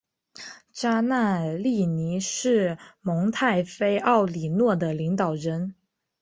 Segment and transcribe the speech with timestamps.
[0.73, 5.75] 扎纳利尼是蒙泰菲奥里诺的领导人。